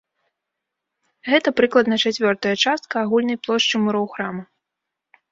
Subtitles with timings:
[1.29, 4.43] Гэта прыкладна чацвёртая частка агульнай плошчы муроў храма.